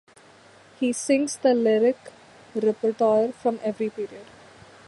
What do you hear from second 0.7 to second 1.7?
He sings the